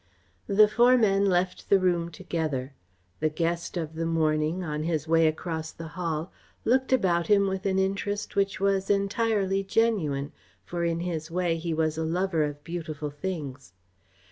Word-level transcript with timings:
The 0.47 0.67
four 0.67 0.97
men 0.97 1.25
left 1.29 1.69
the 1.69 1.77
room 1.77 2.09
together. 2.09 2.73
The 3.19 3.29
guest 3.29 3.77
of 3.77 3.93
the 3.93 4.07
morning, 4.07 4.63
on 4.63 4.81
his 4.81 5.07
way 5.07 5.27
across 5.27 5.71
the 5.71 5.89
hall, 5.89 6.31
looked 6.65 6.91
about 6.91 7.27
him 7.27 7.45
with 7.47 7.67
an 7.67 7.77
interest 7.77 8.35
which 8.35 8.59
was 8.59 8.89
entirely 8.89 9.63
genuine, 9.63 10.31
for 10.65 10.83
in 10.83 11.01
his 11.01 11.29
way 11.29 11.55
he 11.57 11.71
was 11.75 11.99
a 11.99 12.03
lover 12.03 12.43
of 12.43 12.63
beautiful 12.63 13.11
things. 13.11 13.73